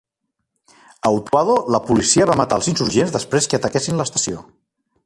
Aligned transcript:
A 1.07 1.11
Utuado, 1.17 1.57
la 1.75 1.81
policia 1.91 2.27
va 2.31 2.39
matar 2.41 2.61
els 2.61 2.71
insurgents 2.73 3.17
després 3.19 3.53
que 3.53 3.61
ataquessin 3.63 4.03
l'estació. 4.03 4.45